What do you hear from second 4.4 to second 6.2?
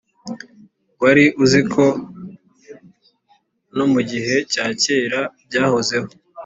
cya kera byahozeho